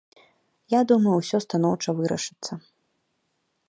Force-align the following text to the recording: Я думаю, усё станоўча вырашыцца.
Я 0.75 0.79
думаю, 0.93 1.13
усё 1.23 1.37
станоўча 1.47 1.89
вырашыцца. 2.01 2.53